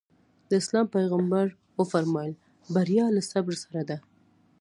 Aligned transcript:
د 0.49 0.51
اسلام 0.61 0.85
پيغمبر 0.95 1.45
ص 1.53 1.55
وفرمايل 1.79 2.33
بريا 2.73 3.05
له 3.15 3.21
صبر 3.31 3.53
سره 3.63 3.81
ده. 3.89 3.97